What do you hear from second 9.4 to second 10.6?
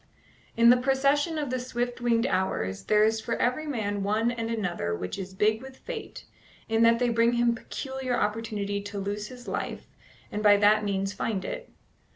life, and by